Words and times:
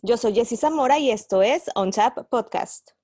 Yo 0.00 0.16
soy 0.16 0.32
Jessy 0.32 0.56
Zamora 0.56 1.00
y 1.00 1.10
esto 1.10 1.42
es 1.42 1.64
On 1.74 1.90
Tap 1.90 2.28
Podcast. 2.28 2.97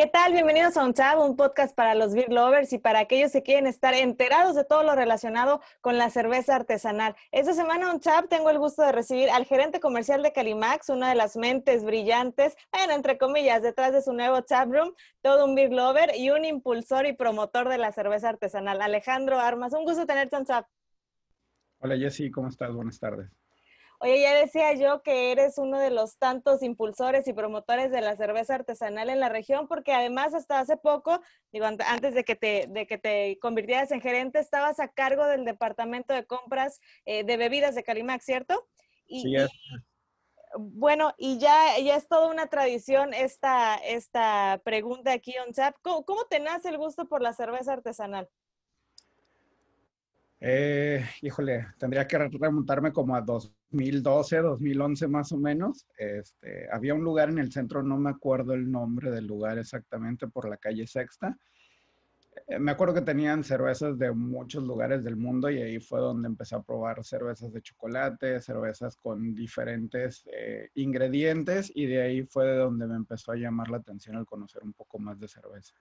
¿Qué 0.00 0.06
tal? 0.06 0.32
Bienvenidos 0.32 0.78
a 0.78 0.92
Tab, 0.94 1.20
un 1.20 1.36
podcast 1.36 1.76
para 1.76 1.94
los 1.94 2.14
beer 2.14 2.32
lovers 2.32 2.72
y 2.72 2.78
para 2.78 3.00
aquellos 3.00 3.32
que 3.32 3.42
quieren 3.42 3.66
estar 3.66 3.92
enterados 3.92 4.56
de 4.56 4.64
todo 4.64 4.82
lo 4.82 4.94
relacionado 4.94 5.60
con 5.82 5.98
la 5.98 6.08
cerveza 6.08 6.56
artesanal. 6.56 7.14
Esta 7.32 7.52
semana 7.52 7.90
en 7.90 8.00
Tab 8.00 8.26
tengo 8.26 8.48
el 8.48 8.58
gusto 8.58 8.80
de 8.80 8.92
recibir 8.92 9.28
al 9.28 9.44
gerente 9.44 9.78
comercial 9.78 10.22
de 10.22 10.32
Calimax, 10.32 10.88
una 10.88 11.10
de 11.10 11.16
las 11.16 11.36
mentes 11.36 11.84
brillantes, 11.84 12.56
bueno, 12.72 12.94
entre 12.94 13.18
comillas, 13.18 13.60
detrás 13.60 13.92
de 13.92 14.00
su 14.00 14.14
nuevo 14.14 14.40
Tap 14.40 14.72
Room, 14.72 14.94
todo 15.20 15.44
un 15.44 15.54
beer 15.54 15.70
lover 15.70 16.12
y 16.16 16.30
un 16.30 16.46
impulsor 16.46 17.04
y 17.04 17.12
promotor 17.12 17.68
de 17.68 17.76
la 17.76 17.92
cerveza 17.92 18.30
artesanal. 18.30 18.80
Alejandro 18.80 19.38
Armas, 19.38 19.74
un 19.74 19.84
gusto 19.84 20.06
tenerte 20.06 20.34
en 20.34 20.46
Tab. 20.46 20.64
Hola 21.80 21.98
Jessy, 21.98 22.30
¿cómo 22.30 22.48
estás? 22.48 22.72
Buenas 22.72 22.98
tardes. 22.98 23.39
Oye, 24.02 24.22
ya 24.22 24.34
decía 24.34 24.72
yo 24.72 25.02
que 25.02 25.30
eres 25.30 25.58
uno 25.58 25.78
de 25.78 25.90
los 25.90 26.16
tantos 26.16 26.62
impulsores 26.62 27.28
y 27.28 27.34
promotores 27.34 27.90
de 27.90 28.00
la 28.00 28.16
cerveza 28.16 28.54
artesanal 28.54 29.10
en 29.10 29.20
la 29.20 29.28
región, 29.28 29.68
porque 29.68 29.92
además 29.92 30.32
hasta 30.32 30.58
hace 30.58 30.78
poco, 30.78 31.20
digo, 31.52 31.66
antes 31.66 32.14
de 32.14 32.24
que 32.24 32.34
te, 32.34 32.66
de 32.70 32.86
que 32.86 32.96
te 32.96 33.38
convirtieras 33.40 33.92
en 33.92 34.00
gerente, 34.00 34.38
estabas 34.38 34.80
a 34.80 34.88
cargo 34.88 35.26
del 35.26 35.44
departamento 35.44 36.14
de 36.14 36.24
compras 36.24 36.80
eh, 37.04 37.24
de 37.24 37.36
bebidas 37.36 37.74
de 37.74 37.82
Calimax, 37.82 38.24
¿cierto? 38.24 38.66
Y, 39.06 39.20
sí, 39.20 39.36
es. 39.36 39.50
bueno, 40.58 41.12
y 41.18 41.38
ya, 41.38 41.78
ya 41.78 41.96
es 41.96 42.08
toda 42.08 42.28
una 42.28 42.46
tradición 42.46 43.12
esta, 43.12 43.74
esta 43.76 44.62
pregunta 44.64 45.12
aquí 45.12 45.34
on 45.46 45.52
Tap. 45.52 45.76
¿Cómo, 45.82 46.06
¿Cómo 46.06 46.24
te 46.24 46.40
nace 46.40 46.70
el 46.70 46.78
gusto 46.78 47.06
por 47.06 47.20
la 47.20 47.34
cerveza 47.34 47.74
artesanal? 47.74 48.30
Eh, 50.42 51.04
híjole, 51.20 51.66
tendría 51.78 52.06
que 52.06 52.16
remontarme 52.16 52.92
como 52.92 53.14
a 53.14 53.20
2012, 53.20 54.38
2011 54.38 55.06
más 55.06 55.32
o 55.32 55.36
menos. 55.36 55.86
Este, 55.98 56.66
había 56.72 56.94
un 56.94 57.04
lugar 57.04 57.28
en 57.28 57.38
el 57.38 57.52
centro, 57.52 57.82
no 57.82 57.98
me 57.98 58.10
acuerdo 58.10 58.54
el 58.54 58.70
nombre 58.70 59.10
del 59.10 59.26
lugar 59.26 59.58
exactamente, 59.58 60.28
por 60.28 60.48
la 60.48 60.56
calle 60.56 60.86
Sexta. 60.86 61.36
Eh, 62.46 62.58
me 62.58 62.70
acuerdo 62.70 62.94
que 62.94 63.02
tenían 63.02 63.44
cervezas 63.44 63.98
de 63.98 64.12
muchos 64.12 64.64
lugares 64.64 65.04
del 65.04 65.16
mundo 65.16 65.50
y 65.50 65.60
ahí 65.60 65.78
fue 65.78 66.00
donde 66.00 66.28
empecé 66.28 66.54
a 66.56 66.62
probar 66.62 67.04
cervezas 67.04 67.52
de 67.52 67.60
chocolate, 67.60 68.40
cervezas 68.40 68.96
con 68.96 69.34
diferentes 69.34 70.24
eh, 70.32 70.70
ingredientes 70.74 71.70
y 71.74 71.84
de 71.84 72.00
ahí 72.00 72.22
fue 72.22 72.46
de 72.46 72.56
donde 72.56 72.86
me 72.86 72.96
empezó 72.96 73.32
a 73.32 73.36
llamar 73.36 73.68
la 73.70 73.76
atención 73.78 74.16
al 74.16 74.24
conocer 74.24 74.62
un 74.62 74.72
poco 74.72 74.98
más 74.98 75.20
de 75.20 75.28
cerveza. 75.28 75.74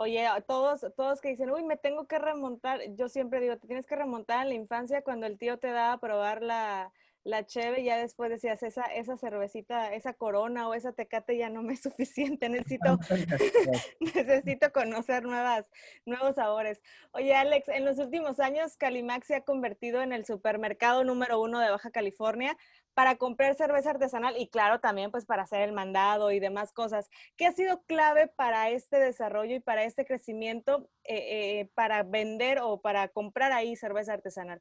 Oye, 0.00 0.28
todos, 0.46 0.86
todos 0.96 1.20
que 1.20 1.30
dicen, 1.30 1.50
uy, 1.50 1.64
me 1.64 1.76
tengo 1.76 2.06
que 2.06 2.20
remontar, 2.20 2.80
yo 2.94 3.08
siempre 3.08 3.40
digo, 3.40 3.56
te 3.56 3.66
tienes 3.66 3.84
que 3.84 3.96
remontar 3.96 4.42
en 4.42 4.50
la 4.50 4.54
infancia 4.54 5.02
cuando 5.02 5.26
el 5.26 5.38
tío 5.38 5.58
te 5.58 5.72
daba 5.72 5.94
a 5.94 5.98
probar 5.98 6.40
la, 6.40 6.92
la 7.24 7.44
cheve 7.44 7.82
ya 7.82 7.96
después 7.96 8.30
decías, 8.30 8.62
esa, 8.62 8.84
esa 8.84 9.16
cervecita, 9.16 9.92
esa 9.92 10.14
corona 10.14 10.68
o 10.68 10.74
esa 10.74 10.92
tecate 10.92 11.36
ya 11.36 11.50
no 11.50 11.62
me 11.62 11.74
es 11.74 11.82
suficiente, 11.82 12.48
necesito, 12.48 12.96
necesito 14.00 14.72
conocer 14.72 15.24
nuevas, 15.24 15.66
nuevos 16.06 16.36
sabores. 16.36 16.80
Oye, 17.10 17.34
Alex, 17.34 17.68
en 17.68 17.84
los 17.84 17.98
últimos 17.98 18.38
años 18.38 18.76
Calimax 18.76 19.26
se 19.26 19.34
ha 19.34 19.40
convertido 19.40 20.00
en 20.00 20.12
el 20.12 20.24
supermercado 20.24 21.02
número 21.02 21.40
uno 21.40 21.58
de 21.58 21.70
Baja 21.70 21.90
California 21.90 22.56
para 22.98 23.14
comprar 23.14 23.54
cerveza 23.54 23.90
artesanal 23.90 24.34
y 24.36 24.48
claro, 24.48 24.80
también 24.80 25.12
pues 25.12 25.24
para 25.24 25.44
hacer 25.44 25.60
el 25.60 25.72
mandado 25.72 26.32
y 26.32 26.40
demás 26.40 26.72
cosas. 26.72 27.08
¿Qué 27.36 27.46
ha 27.46 27.52
sido 27.52 27.84
clave 27.84 28.26
para 28.26 28.70
este 28.70 28.98
desarrollo 28.98 29.54
y 29.54 29.60
para 29.60 29.84
este 29.84 30.04
crecimiento 30.04 30.90
eh, 31.04 31.60
eh, 31.60 31.70
para 31.74 32.02
vender 32.02 32.58
o 32.60 32.80
para 32.80 33.06
comprar 33.06 33.52
ahí 33.52 33.76
cerveza 33.76 34.14
artesanal? 34.14 34.60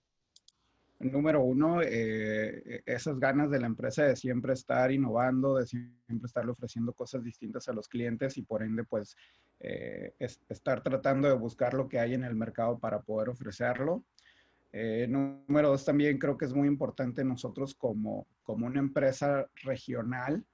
Número 0.99 1.41
uno, 1.41 1.81
eh, 1.81 2.83
esas 2.85 3.19
ganas 3.19 3.49
de 3.49 3.59
la 3.59 3.65
empresa 3.65 4.03
de 4.03 4.15
siempre 4.15 4.53
estar 4.53 4.91
innovando, 4.91 5.55
de 5.55 5.65
siempre 5.65 6.27
estarle 6.27 6.51
ofreciendo 6.51 6.93
cosas 6.93 7.23
distintas 7.23 7.67
a 7.69 7.73
los 7.73 7.87
clientes 7.87 8.37
y 8.37 8.43
por 8.43 8.61
ende, 8.61 8.83
pues, 8.83 9.17
estar 9.59 10.83
tratando 10.83 11.27
de 11.27 11.33
buscar 11.33 11.73
lo 11.73 11.89
que 11.89 11.99
hay 11.99 12.13
en 12.13 12.23
el 12.23 12.35
mercado 12.35 12.77
para 12.77 13.01
poder 13.01 13.29
ofrecerlo. 13.29 14.03
Eh, 14.71 15.07
número 15.09 15.69
dos, 15.69 15.85
también 15.85 16.17
creo 16.17 16.37
que 16.37 16.45
es 16.45 16.53
muy 16.53 16.67
importante 16.67 17.23
nosotros 17.23 17.73
como, 17.73 18.27
como 18.43 18.67
una 18.67 18.79
empresa 18.79 19.47
regional, 19.63 20.45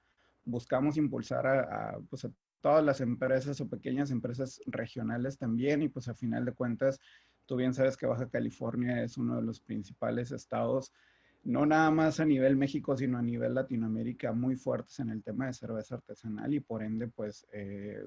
buscamos 0.44 0.96
impulsar 0.96 1.46
a, 1.46 1.98
pues 2.08 2.24
a, 2.24 2.30
todas 2.60 2.82
las 2.82 3.02
empresas 3.02 3.60
o 3.60 3.68
pequeñas 3.68 4.10
empresas 4.10 4.60
regionales 4.64 5.36
también 5.36 5.82
y 5.82 5.88
pues 5.90 6.08
a 6.08 6.14
final 6.14 6.46
de 6.46 6.52
cuentas, 6.52 6.98
tú 7.44 7.56
bien 7.56 7.74
sabes 7.74 7.94
que 7.96 8.06
Baja 8.06 8.30
California 8.30 9.02
es 9.02 9.18
uno 9.18 9.36
de 9.36 9.42
los 9.42 9.60
principales 9.60 10.32
estados, 10.32 10.90
no 11.42 11.66
nada 11.66 11.90
más 11.90 12.20
a 12.20 12.24
nivel 12.24 12.56
México, 12.56 12.96
sino 12.96 13.18
a 13.18 13.22
nivel 13.22 13.52
Latinoamérica, 13.54 14.32
muy 14.32 14.56
fuertes 14.56 14.98
en 15.00 15.10
el 15.10 15.22
tema 15.22 15.46
de 15.46 15.52
cerveza 15.52 15.96
artesanal 15.96 16.54
y 16.54 16.60
por 16.60 16.82
ende 16.82 17.08
pues 17.08 17.46
eh, 17.52 18.02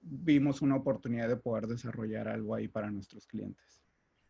vimos 0.00 0.62
una 0.62 0.76
oportunidad 0.76 1.28
de 1.28 1.36
poder 1.36 1.66
desarrollar 1.66 2.28
algo 2.28 2.54
ahí 2.54 2.68
para 2.68 2.90
nuestros 2.90 3.26
clientes. 3.26 3.84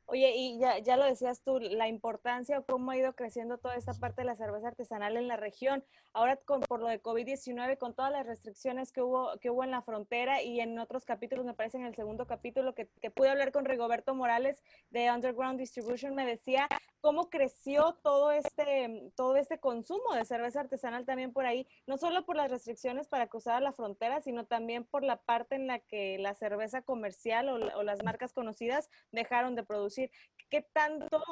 Oye, 0.07 0.35
y 0.37 0.59
ya, 0.59 0.79
ya, 0.79 0.97
lo 0.97 1.05
decías 1.05 1.43
tú, 1.43 1.59
la 1.59 1.89
importancia 1.89 2.59
o 2.59 2.65
cómo 2.65 2.91
ha 2.91 2.97
ido 2.97 3.15
creciendo 3.15 3.57
toda 3.57 3.77
esta 3.77 3.95
parte 3.95 4.21
de 4.21 4.27
la 4.27 4.37
cerveza 4.37 4.69
artesanal 4.69 5.17
en 5.17 5.29
la 5.29 5.37
región. 5.37 5.83
Ahora 6.13 6.37
con, 6.37 6.61
por 6.61 6.81
lo 6.81 6.89
de 6.89 7.03
COVID-19, 7.03 7.79
con 7.79 7.95
todas 7.95 8.13
las 8.13 8.27
restricciones 8.27 8.93
que 8.93 9.01
hubo, 9.01 9.39
que 9.41 9.49
hubo 9.49 9.65
en 9.65 9.71
la 9.71 9.81
frontera 9.81 10.43
y 10.43 10.61
en 10.61 10.79
otros 10.79 11.07
capítulos, 11.07 11.47
me 11.47 11.55
parece 11.55 11.79
en 11.79 11.87
el 11.87 11.95
segundo 11.95 12.27
capítulo 12.27 12.75
que, 12.75 12.89
que 13.01 13.11
pude 13.11 13.31
hablar 13.31 13.51
con 13.51 13.65
Rigoberto 13.65 14.15
Morales 14.15 14.63
de 14.91 15.11
Underground 15.11 15.59
Distribution, 15.59 16.15
me 16.15 16.27
decía 16.27 16.69
cómo 17.05 17.29
creció 17.29 17.99
todo 18.03 18.33
este, 18.33 19.13
todo 19.15 19.37
este 19.37 19.61
consumo 19.61 20.15
de 20.15 20.25
cerveza 20.25 20.61
artesanal 20.61 21.05
también 21.05 21.35
por 21.35 21.45
ahí, 21.45 21.67
no 21.87 21.99
solo 21.99 22.25
por 22.25 22.35
las 22.35 22.51
restricciones 22.51 23.09
para 23.09 23.27
cruzar 23.27 23.61
la 23.61 23.75
frontera, 23.75 24.23
sino 24.23 24.47
también 24.47 24.85
por 24.85 25.05
la 25.05 25.21
parte 25.21 25.55
en 25.57 25.67
la 25.67 25.81
que 25.81 26.17
la 26.19 26.35
cerveza 26.35 26.81
comercial 26.81 27.51
o, 27.51 27.83
las 27.83 28.03
marcas 28.03 28.33
conocidas 28.33 28.89
dejaron 29.13 29.55
de 29.55 29.65
producir. 29.65 30.11
¿Qué 30.49 30.63
tanto 30.63 31.23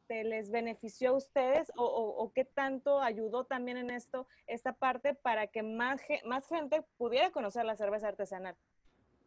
este, 0.00 0.24
les 0.24 0.50
benefició 0.50 1.10
a 1.10 1.16
ustedes 1.18 1.70
o, 1.76 2.32
qué 2.34 2.46
tanto 2.46 3.02
ayudó 3.02 3.44
también 3.44 3.76
en 3.76 3.90
esto, 3.90 4.26
esta 4.46 4.72
parte, 4.72 5.12
para 5.12 5.48
que 5.48 5.62
más, 5.62 6.00
más 6.24 6.46
gente 6.46 6.86
pudiera 6.96 7.32
conocer 7.32 7.66
la 7.66 7.76
cerveza 7.76 8.08
artesanal? 8.08 8.56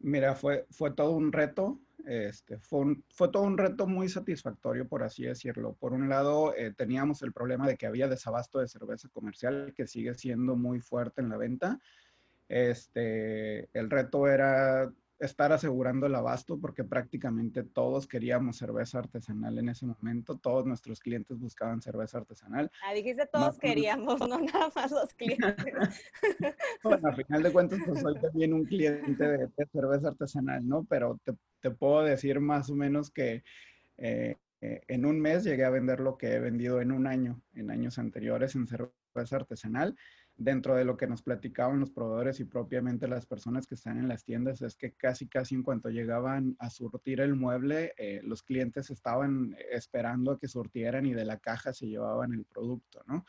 Mira, 0.00 0.34
fue, 0.34 0.66
fue 0.72 0.90
todo 0.90 1.12
un 1.12 1.30
reto, 1.30 1.78
este, 2.06 2.58
fue, 2.58 2.96
fue 3.10 3.30
todo 3.30 3.42
un 3.42 3.58
reto 3.58 3.86
muy 3.86 4.08
satisfactorio, 4.08 4.88
por 4.88 5.02
así 5.02 5.24
decirlo. 5.24 5.74
Por 5.74 5.92
un 5.92 6.08
lado, 6.08 6.54
eh, 6.56 6.72
teníamos 6.76 7.22
el 7.22 7.32
problema 7.32 7.66
de 7.66 7.76
que 7.76 7.86
había 7.86 8.08
desabasto 8.08 8.58
de 8.58 8.68
cerveza 8.68 9.08
comercial, 9.08 9.72
que 9.74 9.86
sigue 9.86 10.14
siendo 10.14 10.56
muy 10.56 10.80
fuerte 10.80 11.20
en 11.20 11.28
la 11.28 11.36
venta. 11.36 11.78
Este, 12.48 13.68
el 13.72 13.90
reto 13.90 14.28
era 14.28 14.92
estar 15.24 15.52
asegurando 15.52 16.06
el 16.06 16.14
abasto 16.14 16.58
porque 16.58 16.84
prácticamente 16.84 17.62
todos 17.62 18.06
queríamos 18.06 18.56
cerveza 18.56 18.98
artesanal 18.98 19.58
en 19.58 19.68
ese 19.68 19.86
momento, 19.86 20.36
todos 20.36 20.66
nuestros 20.66 21.00
clientes 21.00 21.38
buscaban 21.38 21.80
cerveza 21.80 22.18
artesanal. 22.18 22.70
Ah, 22.84 22.92
dijiste 22.92 23.26
todos 23.26 23.58
queríamos, 23.58 24.20
no 24.20 24.38
nada 24.52 24.70
más 24.74 24.90
los 24.90 25.14
clientes. 25.14 26.02
bueno, 26.82 27.08
a 27.08 27.14
final 27.14 27.42
de 27.42 27.52
cuentas, 27.52 27.78
pues 27.86 28.00
soy 28.00 28.20
también 28.20 28.52
un 28.52 28.64
cliente 28.64 29.24
de, 29.24 29.48
cerveza 29.72 30.08
artesanal, 30.08 30.66
¿no? 30.66 30.84
Pero 30.84 31.18
te, 31.24 31.34
te, 31.60 31.70
puedo 31.70 32.02
decir 32.02 32.40
más 32.40 32.68
o 32.68 32.74
menos 32.74 33.10
que 33.10 33.44
eh, 33.98 34.36
en 34.60 35.06
un 35.06 35.20
mes 35.20 35.44
llegué 35.44 35.64
a 35.64 35.70
vender 35.70 36.00
lo 36.00 36.16
que 36.16 36.34
he 36.34 36.40
vendido 36.40 36.80
en 36.80 36.92
un 36.92 37.06
año, 37.06 37.40
en 37.54 37.70
años 37.70 37.98
anteriores 37.98 38.54
en 38.54 38.66
cerveza 38.66 39.36
artesanal 39.36 39.96
dentro 40.36 40.74
de 40.74 40.84
lo 40.84 40.96
que 40.96 41.06
nos 41.06 41.22
platicaban 41.22 41.80
los 41.80 41.90
proveedores 41.90 42.40
y 42.40 42.44
propiamente 42.44 43.06
las 43.06 43.26
personas 43.26 43.66
que 43.66 43.74
están 43.74 43.98
en 43.98 44.08
las 44.08 44.24
tiendas 44.24 44.62
es 44.62 44.76
que 44.76 44.92
casi, 44.92 45.28
casi 45.28 45.54
en 45.54 45.62
cuanto 45.62 45.90
llegaban 45.90 46.56
a 46.58 46.70
surtir 46.70 47.20
el 47.20 47.34
mueble, 47.34 47.92
eh, 47.96 48.20
los 48.24 48.42
clientes 48.42 48.90
estaban 48.90 49.56
esperando 49.70 50.32
a 50.32 50.38
que 50.38 50.48
surtieran 50.48 51.06
y 51.06 51.14
de 51.14 51.24
la 51.24 51.38
caja 51.38 51.72
se 51.72 51.86
llevaban 51.86 52.32
el 52.32 52.44
producto, 52.44 53.02
¿no? 53.06 53.24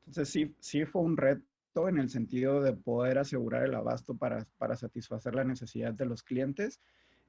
Entonces 0.00 0.28
sí, 0.28 0.54
sí 0.60 0.84
fue 0.84 1.02
un 1.02 1.16
reto 1.16 1.88
en 1.88 1.98
el 1.98 2.10
sentido 2.10 2.62
de 2.62 2.74
poder 2.74 3.18
asegurar 3.18 3.64
el 3.64 3.74
abasto 3.74 4.14
para, 4.14 4.46
para 4.58 4.76
satisfacer 4.76 5.34
la 5.34 5.44
necesidad 5.44 5.94
de 5.94 6.06
los 6.06 6.22
clientes. 6.22 6.80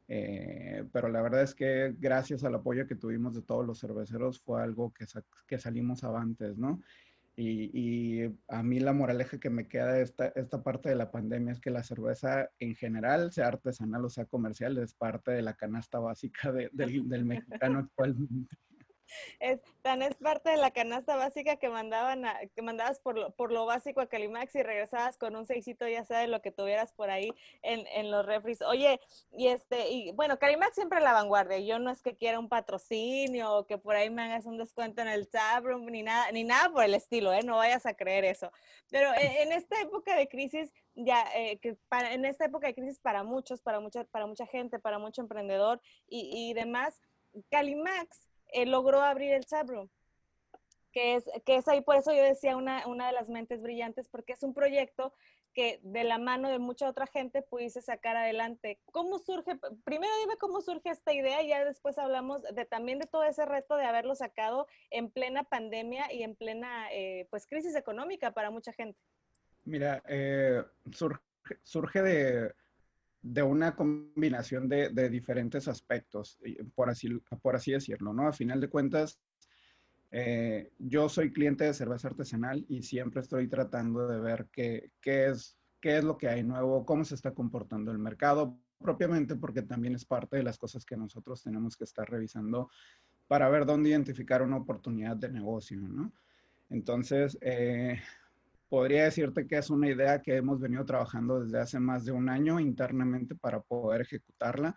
Eh, 0.07 0.83
pero 0.91 1.09
la 1.09 1.21
verdad 1.21 1.41
es 1.41 1.55
que 1.55 1.95
gracias 1.97 2.43
al 2.43 2.53
apoyo 2.53 2.85
que 2.85 2.95
tuvimos 2.95 3.33
de 3.33 3.41
todos 3.41 3.65
los 3.65 3.79
cerveceros 3.79 4.39
fue 4.39 4.61
algo 4.61 4.93
que, 4.93 5.05
que 5.47 5.57
salimos 5.57 6.03
avantes, 6.03 6.57
¿no? 6.57 6.81
Y, 7.37 8.23
a 8.47 8.63
mí 8.63 8.79
la 8.79 8.93
moraleja 8.93 9.39
que 9.39 9.49
me 9.49 9.67
queda 9.67 9.93
de 9.93 10.03
esta, 10.03 10.27
esta 10.27 10.63
parte 10.63 10.89
de 10.89 10.95
la 10.95 11.11
pandemia 11.11 11.51
es 11.51 11.59
que 11.59 11.69
la 11.69 11.83
cerveza 11.83 12.49
en 12.59 12.75
general, 12.75 13.31
sea 13.33 13.47
artesanal 13.47 14.05
o 14.05 14.09
sea 14.09 14.25
comercial, 14.25 14.77
es 14.77 14.93
parte 14.93 15.31
de 15.31 15.41
la 15.41 15.55
canasta 15.55 15.99
básica 15.99 16.51
del, 16.53 16.71
del, 16.73 17.25
mexicano 17.25 17.79
actualmente. 17.79 18.55
Es, 19.39 19.59
tan 19.81 20.01
es 20.01 20.15
parte 20.15 20.49
de 20.49 20.57
la 20.57 20.71
canasta 20.71 21.15
básica 21.15 21.57
que 21.57 21.69
mandaban 21.69 22.25
a, 22.25 22.39
que 22.55 22.61
mandabas 22.61 22.99
por 22.99 23.17
lo, 23.17 23.31
por 23.31 23.51
lo 23.51 23.65
básico 23.65 24.01
a 24.01 24.07
Calimax 24.07 24.55
y 24.55 24.63
regresabas 24.63 25.17
con 25.17 25.35
un 25.35 25.45
seisito, 25.45 25.87
ya 25.87 26.03
sea 26.03 26.19
de 26.19 26.27
lo 26.27 26.41
que 26.41 26.51
tuvieras 26.51 26.91
por 26.93 27.09
ahí 27.09 27.33
en, 27.61 27.85
en 27.87 28.11
los 28.11 28.25
refris. 28.25 28.61
Oye, 28.61 28.99
y 29.31 29.47
este, 29.47 29.89
y 29.89 30.11
bueno, 30.11 30.39
Calimax 30.39 30.75
siempre 30.75 30.99
a 30.99 31.01
la 31.01 31.13
vanguardia. 31.13 31.59
Yo 31.59 31.79
no 31.79 31.91
es 31.91 32.01
que 32.01 32.15
quiera 32.15 32.39
un 32.39 32.49
patrocinio 32.49 33.53
o 33.53 33.67
que 33.67 33.77
por 33.77 33.95
ahí 33.95 34.09
me 34.09 34.23
hagas 34.23 34.45
un 34.45 34.57
descuento 34.57 35.01
en 35.01 35.07
el 35.07 35.27
taproom, 35.27 35.85
ni 35.85 36.03
nada, 36.03 36.31
ni 36.31 36.43
nada 36.43 36.69
por 36.69 36.83
el 36.83 36.93
estilo, 36.93 37.33
¿eh? 37.33 37.43
No 37.43 37.57
vayas 37.57 37.85
a 37.85 37.93
creer 37.93 38.25
eso. 38.25 38.51
Pero 38.89 39.09
en, 39.17 39.51
esta 39.51 39.81
época 39.81 40.15
de 40.15 40.27
crisis, 40.27 40.71
ya, 40.95 41.25
eh, 41.35 41.57
que 41.59 41.75
para, 41.89 42.13
en 42.13 42.25
esta 42.25 42.45
época 42.45 42.67
de 42.67 42.75
crisis 42.75 42.99
para 42.99 43.23
muchos, 43.23 43.61
para 43.61 43.79
mucha, 43.79 44.03
para 44.05 44.25
mucha 44.25 44.45
gente, 44.45 44.79
para 44.79 44.99
mucho 44.99 45.21
emprendedor 45.21 45.81
y, 46.07 46.49
y 46.49 46.53
demás, 46.53 47.01
Calimax 47.49 48.27
logró 48.65 49.01
abrir 49.01 49.33
el 49.33 49.45
Sabroom, 49.45 49.89
que 50.91 51.15
es, 51.15 51.25
que 51.45 51.57
es 51.57 51.67
ahí, 51.67 51.81
por 51.81 51.95
eso 51.95 52.13
yo 52.13 52.23
decía 52.23 52.55
una, 52.55 52.87
una 52.87 53.07
de 53.07 53.13
las 53.13 53.29
mentes 53.29 53.61
brillantes, 53.61 54.07
porque 54.07 54.33
es 54.33 54.43
un 54.43 54.53
proyecto 54.53 55.13
que 55.55 55.79
de 55.83 56.03
la 56.03 56.19
mano 56.19 56.49
de 56.49 56.59
mucha 56.59 56.87
otra 56.87 57.07
gente 57.07 57.41
pudiese 57.41 57.81
sacar 57.81 58.17
adelante. 58.17 58.77
¿Cómo 58.91 59.17
surge? 59.19 59.57
Primero 59.85 60.11
dime 60.19 60.35
cómo 60.37 60.61
surge 60.61 60.89
esta 60.89 61.13
idea 61.13 61.41
y 61.41 61.47
ya 61.47 61.63
después 61.63 61.97
hablamos 61.97 62.43
de 62.43 62.65
también 62.65 62.99
de 62.99 63.07
todo 63.07 63.23
ese 63.23 63.45
reto 63.45 63.77
de 63.77 63.85
haberlo 63.85 64.15
sacado 64.15 64.67
en 64.91 65.09
plena 65.09 65.43
pandemia 65.43 66.11
y 66.13 66.23
en 66.23 66.35
plena 66.35 66.91
eh, 66.91 67.25
pues 67.29 67.47
crisis 67.47 67.75
económica 67.75 68.31
para 68.31 68.51
mucha 68.51 68.73
gente. 68.73 68.99
Mira, 69.63 70.03
eh, 70.07 70.61
surge, 70.91 71.21
surge 71.63 72.01
de, 72.01 72.53
de 73.25 73.41
una 73.41 73.75
combinación 73.75 74.69
de, 74.69 75.09
diferentes 75.09 75.67
aspectos, 75.67 76.37
por 76.75 76.91
así, 76.91 77.09
por 77.41 77.55
así 77.55 77.71
decirlo, 77.71 78.13
¿no? 78.13 78.27
A 78.27 78.33
final 78.33 78.61
de 78.61 78.69
cuentas, 78.69 79.19
eh, 80.11 80.69
yo 80.77 81.09
soy 81.09 81.33
cliente 81.33 81.63
de 81.63 81.73
cerveza 81.73 82.09
artesanal 82.09 82.63
y 82.69 82.83
siempre 82.83 83.21
estoy 83.21 83.47
tratando 83.47 84.07
de 84.07 84.19
ver 84.19 84.47
qué, 84.51 84.91
qué, 85.01 85.25
es, 85.25 85.57
qué 85.81 85.97
es 85.97 86.03
lo 86.03 86.19
que 86.19 86.29
hay 86.29 86.43
nuevo, 86.43 86.85
cómo 86.85 87.03
se 87.03 87.15
está 87.15 87.31
comportando 87.31 87.91
el 87.91 87.97
mercado, 87.97 88.59
propiamente 88.77 89.35
porque 89.35 89.63
también 89.63 89.95
es 89.95 90.05
parte 90.05 90.37
de 90.37 90.43
las 90.43 90.59
cosas 90.59 90.85
que 90.85 90.95
nosotros 90.95 91.41
tenemos 91.41 91.75
que 91.75 91.85
estar 91.85 92.07
revisando 92.07 92.69
para 93.27 93.49
ver 93.49 93.65
dónde 93.65 93.89
identificar 93.89 94.43
una 94.43 94.57
oportunidad 94.57 95.17
de 95.17 95.31
negocio, 95.31 95.81
¿no? 95.81 96.13
Entonces, 96.69 97.39
eh, 97.41 97.99
podría 98.75 99.05
decirte 99.05 99.47
que 99.47 99.57
es 99.57 99.69
una 99.69 99.89
idea 99.89 100.21
que 100.21 100.35
hemos 100.35 100.59
venido 100.59 100.83
trabajando 100.83 101.39
desde 101.39 101.61
hace 101.61 101.79
más 101.79 102.03
de 102.03 102.11
un 102.11 102.27
año 102.27 102.59
internamente 102.59 103.33
para 103.33 103.61
poder 103.61 104.01
ejecutarla, 104.01 104.75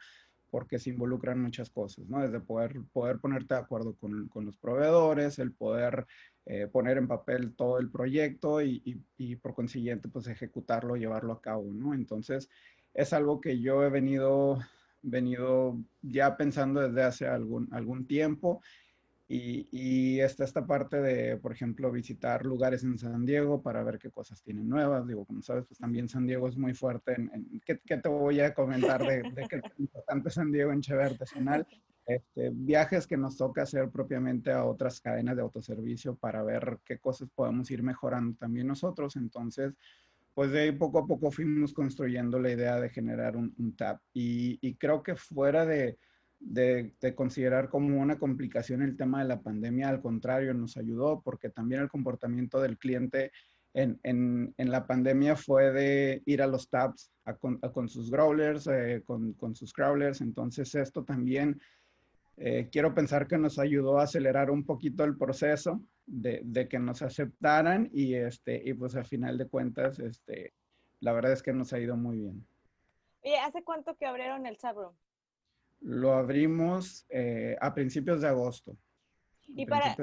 porque 0.52 0.78
se 0.78 0.90
involucran 0.90 1.42
muchas 1.42 1.68
cosas, 1.68 2.06
¿no? 2.08 2.20
Desde 2.20 2.38
poder, 2.38 2.76
poder 2.92 3.18
ponerte 3.18 3.54
de 3.54 3.60
acuerdo 3.60 3.96
con, 3.96 4.28
con 4.28 4.44
los 4.44 4.56
proveedores, 4.56 5.40
el 5.40 5.52
poder 5.52 6.06
eh, 6.46 6.68
poner 6.68 6.98
en 6.98 7.08
papel 7.08 7.56
todo 7.56 7.80
el 7.80 7.90
proyecto 7.90 8.62
y, 8.62 8.80
y, 8.84 9.02
y, 9.16 9.34
por 9.34 9.56
consiguiente, 9.56 10.08
pues 10.08 10.28
ejecutarlo, 10.28 10.94
llevarlo 10.94 11.32
a 11.32 11.40
cabo, 11.40 11.64
¿no? 11.72 11.92
Entonces, 11.92 12.48
es 12.94 13.12
algo 13.12 13.40
que 13.40 13.58
yo 13.58 13.82
he 13.82 13.90
venido, 13.90 14.60
venido 15.02 15.76
ya 16.02 16.36
pensando 16.36 16.82
desde 16.82 17.02
hace 17.02 17.26
algún, 17.26 17.66
algún 17.72 18.06
tiempo 18.06 18.62
y, 19.30 20.20
está 20.20 20.44
esta 20.44 20.66
parte 20.66 21.00
de, 21.00 21.36
por 21.36 21.52
ejemplo, 21.52 21.92
visitar 21.92 22.46
lugares 22.46 22.82
en 22.82 22.98
San 22.98 23.26
Diego 23.26 23.62
para 23.62 23.82
ver 23.82 23.98
qué 23.98 24.10
cosas 24.10 24.42
tienen 24.42 24.68
nuevas. 24.68 25.06
Digo, 25.06 25.26
como 25.26 25.42
sabes, 25.42 25.66
pues 25.66 25.78
también 25.78 26.08
San 26.08 26.26
Diego 26.26 26.48
es 26.48 26.56
muy 26.56 26.72
fuerte 26.74 27.14
en... 27.14 27.60
¿qué, 27.64 27.76
te 27.76 28.08
voy 28.08 28.40
a 28.40 28.54
comentar 28.54 29.06
de, 29.06 29.22
de 29.30 29.46
qué 29.48 29.56
es 29.56 29.62
importante 29.78 30.30
San 30.30 30.50
Diego 30.50 30.72
en 30.72 30.80
Cheve 30.80 31.04
Artesanal? 31.04 31.66
Este, 32.08 32.48
viajes 32.48 33.06
que 33.06 33.18
nos 33.18 33.36
toca 33.36 33.64
hacer 33.64 33.90
propiamente 33.90 34.50
a 34.50 34.64
otras 34.64 34.98
cadenas 34.98 35.36
de 35.36 35.42
autoservicio 35.42 36.16
para 36.16 36.42
ver 36.42 36.78
qué 36.82 36.98
cosas 36.98 37.28
podemos 37.34 37.70
ir 37.70 37.82
mejorando 37.82 38.34
también 38.38 38.66
nosotros. 38.66 39.16
Entonces, 39.16 39.74
pues 40.32 40.50
de 40.50 40.60
ahí 40.60 40.72
poco 40.72 41.00
a 41.00 41.06
poco 41.06 41.30
fuimos 41.30 41.74
construyendo 41.74 42.40
la 42.40 42.50
idea 42.50 42.80
de 42.80 42.88
generar 42.88 43.36
un, 43.36 43.54
un 43.58 43.76
TAP. 43.76 44.00
Y, 44.14 44.58
y 44.62 44.76
creo 44.76 45.02
que 45.02 45.16
fuera 45.16 45.66
de 45.66 45.98
de, 46.40 46.94
considerar 47.14 47.68
como 47.68 48.00
una 48.00 48.18
complicación 48.18 48.82
el 48.82 48.96
tema 48.96 49.20
de 49.20 49.28
la 49.28 49.40
pandemia, 49.40 49.88
al 49.88 50.00
contrario, 50.00 50.54
nos 50.54 50.76
ayudó 50.76 51.20
porque 51.22 51.50
también 51.50 51.82
el 51.82 51.88
comportamiento 51.88 52.60
del 52.60 52.78
cliente 52.78 53.32
en, 53.74 53.98
en, 54.02 54.54
en 54.56 54.70
la 54.70 54.86
pandemia 54.86 55.36
fue 55.36 55.72
de 55.72 56.22
ir 56.26 56.42
a 56.42 56.46
los 56.46 56.68
tabs 56.68 57.12
con, 57.38 57.88
sus 57.88 58.10
growlers, 58.10 58.66
eh, 58.66 59.02
con, 59.04 59.34
con, 59.34 59.54
sus 59.54 59.72
crawlers, 59.72 60.20
entonces 60.20 60.74
esto 60.74 61.04
también 61.04 61.60
eh, 62.38 62.68
quiero 62.70 62.94
pensar 62.94 63.26
que 63.26 63.36
nos 63.36 63.58
ayudó 63.58 63.98
a 63.98 64.04
acelerar 64.04 64.50
un 64.50 64.64
poquito 64.64 65.04
el 65.04 65.18
proceso 65.18 65.80
de, 66.06 66.40
de, 66.44 66.68
que 66.68 66.78
nos 66.78 67.02
aceptaran 67.02 67.90
y, 67.92 68.14
este, 68.14 68.62
y 68.64 68.72
pues 68.74 68.94
al 68.94 69.04
final 69.04 69.36
de 69.36 69.48
cuentas, 69.48 69.98
este, 69.98 70.54
la 71.00 71.12
verdad 71.12 71.32
es 71.32 71.42
que 71.42 71.52
nos 71.52 71.72
ha 71.72 71.78
ido 71.78 71.96
muy 71.96 72.18
bien. 72.18 72.46
Oye, 73.22 73.38
¿hace 73.38 73.62
cuánto 73.62 73.96
que 73.96 74.06
abrieron 74.06 74.46
el 74.46 74.56
Sabro? 74.56 74.94
Lo 75.80 76.14
abrimos 76.14 77.06
eh, 77.08 77.56
a 77.60 77.72
principios 77.74 78.20
de 78.20 78.28
agosto. 78.28 78.76
Y 79.46 79.64
para, 79.66 79.96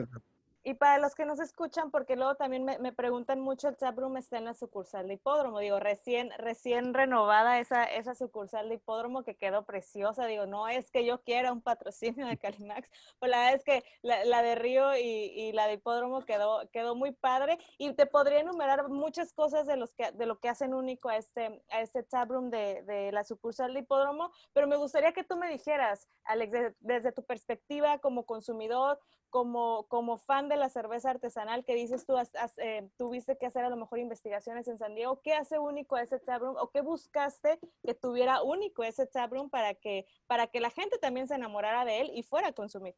y 0.67 0.73
para 0.73 0.97
los 0.97 1.13
que 1.13 1.25
nos 1.25 1.39
escuchan, 1.39 1.91
porque 1.91 2.15
luego 2.15 2.33
también 2.33 2.65
me, 2.65 2.91
preguntan 2.91 3.39
mucho, 3.39 3.67
el 3.67 3.77
Chaproom 3.77 4.17
está 4.17 4.39
en 4.39 4.45
la 4.45 4.55
sucursal 4.55 5.07
de 5.07 5.13
Hipódromo. 5.13 5.59
Digo, 5.59 5.79
recién, 5.79 6.31
recién 6.39 6.95
renovada 6.95 7.59
esa, 7.59 7.83
esa 7.83 8.15
sucursal 8.15 8.67
de 8.67 8.75
Hipódromo 8.75 9.23
que 9.23 9.35
quedó 9.35 9.63
preciosa. 9.63 10.25
Digo, 10.25 10.47
no 10.47 10.67
es 10.67 10.89
que 10.89 11.05
yo 11.05 11.21
quiera 11.21 11.53
un 11.53 11.61
patrocinio 11.61 12.25
de 12.25 12.37
Calimax, 12.37 12.89
pues 13.19 13.29
la 13.29 13.37
verdad 13.37 13.55
es 13.55 13.63
que 13.63 13.83
la, 14.01 14.41
de 14.41 14.55
Río 14.55 14.97
y, 14.97 15.03
y, 15.03 15.51
la 15.51 15.67
de 15.67 15.73
Hipódromo 15.73 16.25
quedó, 16.25 16.67
quedó 16.71 16.95
muy 16.95 17.11
padre. 17.11 17.59
Y 17.77 17.93
te 17.93 18.07
podría 18.07 18.39
enumerar 18.39 18.89
muchas 18.89 19.33
cosas 19.33 19.67
de, 19.67 19.77
los 19.77 19.93
que, 19.93 20.11
de 20.13 20.25
lo 20.25 20.39
que 20.39 20.49
hacen 20.49 20.73
único 20.73 21.09
a 21.09 21.17
este, 21.17 21.61
a 21.69 21.81
este 21.81 22.07
Chaproom 22.07 22.49
de, 22.49 22.81
de 22.81 23.11
la 23.11 23.23
sucursal 23.23 23.71
de 23.75 23.81
Hipódromo, 23.81 24.31
pero 24.51 24.65
me 24.65 24.77
gustaría 24.77 25.13
que 25.13 25.23
tú 25.23 25.37
me 25.37 25.47
dijeras, 25.47 26.09
Alex, 26.23 26.75
desde 26.79 27.11
tu 27.11 27.23
perspectiva 27.23 27.99
como 27.99 28.25
consumidor, 28.25 28.99
como, 29.29 29.87
como 29.87 30.17
fan 30.17 30.49
de 30.49 30.55
la 30.55 30.69
cerveza 30.69 31.09
artesanal 31.09 31.63
que 31.65 31.75
dices 31.75 32.05
tú, 32.05 32.17
has, 32.17 32.31
eh, 32.57 32.89
tuviste 32.97 33.37
que 33.37 33.45
hacer 33.45 33.63
a 33.63 33.69
lo 33.69 33.77
mejor 33.77 33.99
investigaciones 33.99 34.67
en 34.67 34.77
San 34.77 34.95
Diego, 34.95 35.21
¿qué 35.21 35.33
hace 35.33 35.59
único 35.59 35.97
ese 35.97 36.19
taproom 36.19 36.55
o 36.57 36.69
qué 36.71 36.81
buscaste 36.81 37.59
que 37.83 37.93
tuviera 37.93 38.41
único 38.43 38.83
ese 38.83 39.05
taproom 39.07 39.49
para 39.49 39.73
que, 39.73 40.05
para 40.27 40.47
que 40.47 40.59
la 40.59 40.69
gente 40.69 40.97
también 40.97 41.27
se 41.27 41.35
enamorara 41.35 41.85
de 41.85 42.01
él 42.01 42.11
y 42.13 42.23
fuera 42.23 42.49
a 42.49 42.53
consumir? 42.53 42.95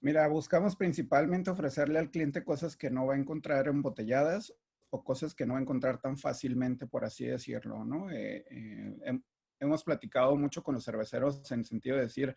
Mira, 0.00 0.28
buscamos 0.28 0.76
principalmente 0.76 1.50
ofrecerle 1.50 1.98
al 1.98 2.10
cliente 2.10 2.44
cosas 2.44 2.76
que 2.76 2.90
no 2.90 3.06
va 3.06 3.14
a 3.14 3.18
encontrar 3.18 3.66
embotelladas 3.66 4.54
o 4.90 5.02
cosas 5.02 5.34
que 5.34 5.46
no 5.46 5.54
va 5.54 5.58
a 5.58 5.62
encontrar 5.62 6.00
tan 6.00 6.16
fácilmente, 6.16 6.86
por 6.86 7.04
así 7.04 7.26
decirlo, 7.26 7.84
¿no? 7.84 8.10
Eh, 8.10 8.44
eh, 8.50 9.20
hemos 9.58 9.82
platicado 9.82 10.36
mucho 10.36 10.62
con 10.62 10.74
los 10.74 10.84
cerveceros 10.84 11.50
en 11.50 11.64
sentido 11.64 11.96
de 11.96 12.02
decir, 12.02 12.36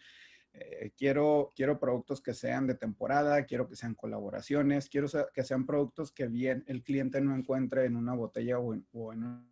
eh, 0.52 0.92
quiero, 0.98 1.52
quiero 1.56 1.80
productos 1.80 2.22
que 2.22 2.34
sean 2.34 2.66
de 2.66 2.76
temporada, 2.76 3.46
quiero 3.46 3.68
que 3.68 3.76
sean 3.76 3.94
colaboraciones, 3.94 4.90
quiero 4.90 5.08
que 5.34 5.44
sean 5.44 5.66
productos 5.66 6.12
que 6.12 6.28
bien 6.28 6.64
el 6.68 6.84
cliente 6.84 7.22
no 7.22 7.36
encuentre 7.36 7.86
en 7.86 7.96
una 7.96 8.16
botella 8.16 8.58
o 8.60 8.74
en, 8.74 8.86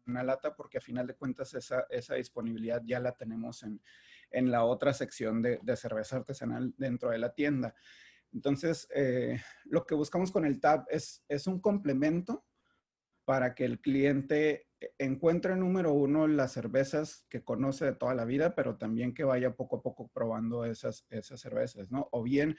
una 0.07 0.23
lata, 0.23 0.55
porque 0.55 0.79
a 0.79 0.81
final 0.81 1.05
de 1.05 1.15
cuentas 1.15 1.53
esa, 1.53 1.85
esa 1.89 2.15
disponibilidad 2.15 2.81
ya 2.85 2.99
la 2.99 3.11
tenemos 3.11 3.63
en, 3.63 3.81
en 4.31 4.49
la 4.49 4.65
otra 4.65 4.93
sección 4.93 5.41
de, 5.41 5.59
de, 5.61 5.75
cerveza 5.75 6.17
artesanal 6.17 6.73
dentro 6.77 7.11
de 7.11 7.19
la 7.19 7.33
tienda. 7.33 7.75
Entonces, 8.33 8.87
eh, 8.93 9.41
lo 9.65 9.85
que 9.85 9.95
buscamos 9.95 10.31
con 10.31 10.45
el 10.45 10.59
TAB 10.59 10.85
es, 10.89 11.23
es 11.27 11.47
un 11.47 11.59
complemento 11.59 12.45
para 13.27 13.55
que 13.55 13.65
el 13.65 13.81
cliente 13.81 14.69
encuentre, 14.97 15.57
número 15.57 15.91
uno, 15.91 16.29
las 16.29 16.53
cervezas 16.53 17.25
que 17.27 17.43
conoce 17.43 17.83
de 17.83 17.93
toda 17.93 18.15
la 18.15 18.23
vida, 18.23 18.55
pero 18.55 18.77
también 18.77 19.13
que 19.13 19.25
vaya 19.25 19.53
poco 19.53 19.75
a 19.75 19.81
poco 19.81 20.07
probando 20.13 20.63
esas, 20.63 21.05
esas 21.09 21.41
cervezas, 21.41 21.91
¿no? 21.91 22.07
O 22.13 22.23
bien 22.23 22.55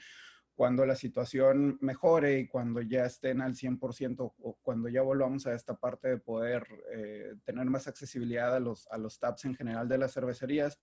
cuando 0.53 0.85
la 0.85 0.95
situación 0.95 1.79
mejore 1.81 2.37
y 2.37 2.47
cuando 2.47 2.81
ya 2.81 3.05
estén 3.05 3.41
al 3.41 3.55
100% 3.55 4.35
o 4.37 4.59
cuando 4.61 4.89
ya 4.89 5.01
volvamos 5.01 5.47
a 5.47 5.55
esta 5.55 5.75
parte 5.75 6.09
de 6.09 6.17
poder 6.19 6.67
eh, 6.93 7.33
tener 7.45 7.65
más 7.65 7.87
accesibilidad 7.87 8.55
a 8.55 8.59
los, 8.59 8.85
a 8.91 8.99
los 8.99 9.17
taps 9.17 9.45
en 9.45 9.55
general 9.55 9.89
de 9.89 9.97
las 9.97 10.13
cervecerías, 10.13 10.79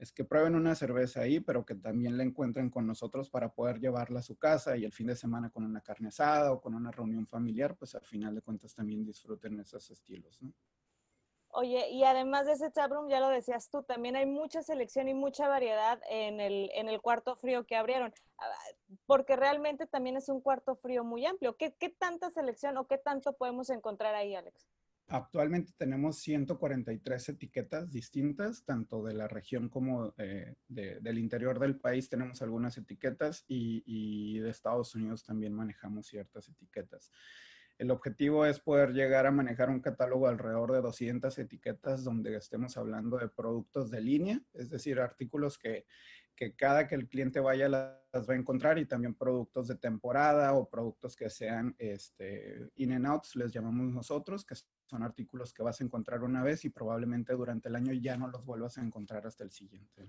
es 0.00 0.12
que 0.12 0.24
prueben 0.24 0.54
una 0.54 0.74
cerveza 0.74 1.20
ahí, 1.20 1.40
pero 1.40 1.66
que 1.66 1.74
también 1.74 2.16
la 2.16 2.24
encuentren 2.24 2.70
con 2.70 2.86
nosotros 2.86 3.28
para 3.28 3.52
poder 3.52 3.80
llevarla 3.80 4.20
a 4.20 4.22
su 4.22 4.38
casa 4.38 4.74
y 4.78 4.86
el 4.86 4.92
fin 4.92 5.08
de 5.08 5.14
semana 5.14 5.50
con 5.50 5.62
una 5.62 5.82
carne 5.82 6.08
asada 6.08 6.52
o 6.52 6.60
con 6.60 6.74
una 6.74 6.90
reunión 6.90 7.26
familiar, 7.26 7.76
pues 7.76 7.94
al 7.94 8.06
final 8.06 8.34
de 8.34 8.40
cuentas 8.40 8.74
también 8.74 9.04
disfruten 9.04 9.60
esos 9.60 9.90
estilos, 9.90 10.40
¿no? 10.40 10.54
Oye, 11.52 11.90
y 11.90 12.04
además 12.04 12.46
de 12.46 12.52
ese 12.52 12.70
taproom, 12.70 13.08
ya 13.08 13.20
lo 13.20 13.28
decías 13.28 13.68
tú, 13.68 13.82
también 13.82 14.16
hay 14.16 14.24
mucha 14.24 14.62
selección 14.62 15.08
y 15.08 15.14
mucha 15.14 15.48
variedad 15.48 16.00
en 16.08 16.40
el, 16.40 16.70
en 16.74 16.88
el 16.88 17.02
cuarto 17.02 17.36
frío 17.36 17.66
que 17.66 17.76
abrieron, 17.76 18.14
ah, 18.38 18.44
porque 19.04 19.36
realmente 19.36 19.86
también 19.86 20.16
es 20.16 20.30
un 20.30 20.40
cuarto 20.40 20.76
frío 20.76 21.04
muy 21.04 21.26
amplio. 21.26 21.56
¿Qué, 21.56 21.74
¿Qué 21.74 21.90
tanta 21.90 22.30
selección 22.30 22.78
o 22.78 22.86
qué 22.86 22.96
tanto 22.96 23.34
podemos 23.34 23.68
encontrar 23.68 24.14
ahí, 24.14 24.34
Alex? 24.34 24.66
Actualmente 25.12 25.72
tenemos 25.76 26.18
143 26.18 27.30
etiquetas 27.30 27.90
distintas, 27.90 28.64
tanto 28.64 29.02
de 29.02 29.12
la 29.12 29.26
región 29.26 29.68
como 29.68 30.14
eh, 30.18 30.54
del 30.68 31.18
interior 31.18 31.58
del 31.58 31.80
país 31.80 32.08
tenemos 32.08 32.40
algunas 32.42 32.78
etiquetas 32.78 33.44
y, 33.48 33.82
y, 33.86 34.38
de 34.38 34.50
Estados 34.50 34.94
Unidos 34.94 35.24
también 35.24 35.52
manejamos 35.52 36.06
ciertas 36.06 36.48
etiquetas. 36.48 37.10
El 37.76 37.90
objetivo 37.90 38.46
es 38.46 38.60
poder 38.60 38.92
llegar 38.92 39.26
a 39.26 39.32
manejar 39.32 39.68
un 39.68 39.80
catálogo 39.80 40.28
alrededor 40.28 40.70
de 40.70 40.80
200 40.80 41.36
etiquetas 41.38 42.04
donde 42.04 42.36
estemos 42.36 42.76
hablando 42.76 43.16
de 43.16 43.28
productos 43.28 43.90
de 43.90 44.02
línea, 44.02 44.40
es 44.54 44.70
decir, 44.70 45.00
artículos 45.00 45.58
que 45.58 45.86
que 46.40 46.56
cada 46.56 46.88
que 46.88 46.94
el 46.94 47.06
cliente 47.06 47.38
vaya 47.38 47.68
las 47.68 48.26
va 48.26 48.32
a 48.32 48.36
encontrar 48.36 48.78
y 48.78 48.86
también 48.86 49.14
productos 49.14 49.68
de 49.68 49.76
temporada 49.76 50.54
o 50.54 50.70
productos 50.70 51.14
que 51.14 51.28
sean 51.28 51.76
este, 51.78 52.70
in 52.76 52.94
and 52.94 53.06
outs, 53.06 53.36
les 53.36 53.52
llamamos 53.52 53.92
nosotros, 53.92 54.46
que 54.46 54.54
son 54.86 55.02
artículos 55.02 55.52
que 55.52 55.62
vas 55.62 55.82
a 55.82 55.84
encontrar 55.84 56.22
una 56.22 56.42
vez 56.42 56.64
y 56.64 56.70
probablemente 56.70 57.34
durante 57.34 57.68
el 57.68 57.76
año 57.76 57.92
ya 57.92 58.16
no 58.16 58.26
los 58.28 58.42
vuelvas 58.42 58.78
a 58.78 58.80
encontrar 58.80 59.26
hasta 59.26 59.44
el 59.44 59.50
siguiente. 59.50 60.08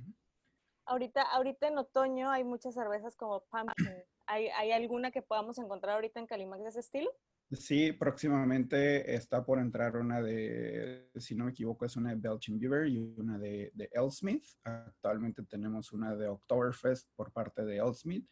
Ahorita, 0.86 1.22
ahorita 1.22 1.68
en 1.68 1.78
otoño 1.80 2.32
hay 2.32 2.46
muchas 2.46 2.76
cervezas 2.76 3.18
como 3.18 3.44
pumpkin. 3.48 4.02
¿Hay, 4.26 4.48
¿Hay 4.48 4.72
alguna 4.72 5.12
que 5.12 5.22
podamos 5.22 5.58
encontrar 5.58 5.96
ahorita 5.96 6.22
en 6.22 6.28
Calimax 6.28 6.64
de 6.64 6.70
ese 6.70 6.80
estilo? 6.80 7.12
Sí, 7.52 7.92
próximamente 7.92 9.14
está 9.14 9.44
por 9.44 9.60
entrar 9.60 9.98
una 9.98 10.22
de, 10.22 11.10
si 11.18 11.36
no 11.36 11.46
me 11.46 11.52
equivoco, 11.52 11.86
es 11.86 11.98
una 11.98 12.12
de 12.12 12.16
Belgian 12.16 12.58
Beaver 12.58 12.88
y 12.88 12.98
una 12.98 13.38
de, 13.38 13.72
de 13.74 13.90
Smith. 14.10 14.46
Actualmente 14.64 15.44
tenemos 15.44 15.92
una 15.92 16.16
de 16.16 16.28
Oktoberfest 16.30 17.10
por 17.14 17.34
parte 17.34 17.66
de 17.66 17.78
Elsmith. 17.78 18.26